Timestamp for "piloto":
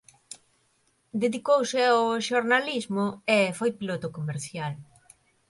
3.79-4.07